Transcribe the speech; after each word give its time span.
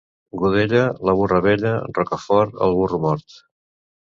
Godella, 0.43 0.81
la 1.09 1.13
burra 1.19 1.37
vella; 1.47 1.75
Rocafort, 1.99 2.59
el 2.69 2.77
burro 2.81 3.01
mort. 3.05 3.41